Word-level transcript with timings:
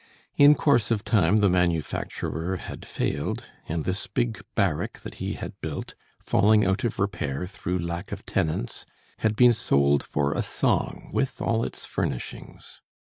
In 0.35 0.55
course 0.55 0.89
of 0.89 1.03
time 1.05 1.41
the 1.41 1.47
manufacturer 1.47 2.57
had 2.57 2.87
failed, 2.87 3.43
and 3.69 3.85
this 3.85 4.07
big 4.07 4.41
barrack 4.55 5.01
that 5.01 5.21
he 5.21 5.33
had 5.33 5.53
built, 5.61 5.93
falling 6.19 6.65
out 6.65 6.83
of 6.83 6.97
repair 6.97 7.45
through 7.45 7.77
lack 7.77 8.11
of 8.11 8.25
tenants, 8.25 8.87
had 9.19 9.35
been 9.35 9.53
sold 9.53 10.01
for 10.01 10.33
a 10.33 10.41
song 10.41 11.11
with 11.13 11.39
all 11.39 11.63
its 11.63 11.85
furnishings. 11.85 12.81